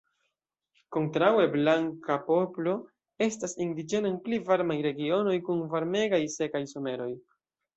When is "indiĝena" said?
3.67-4.11